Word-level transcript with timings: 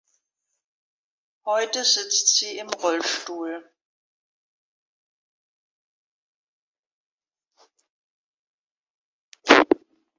Heute 1.45 1.83
sitzt 1.85 2.35
sie 2.39 2.57
im 2.57 2.69
Rollstuhl. 2.69 3.69